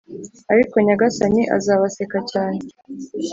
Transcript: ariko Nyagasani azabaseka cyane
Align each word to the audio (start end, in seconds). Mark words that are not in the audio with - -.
ariko 0.53 0.75
Nyagasani 0.85 1.41
azabaseka 1.57 2.17
cyane 2.31 2.59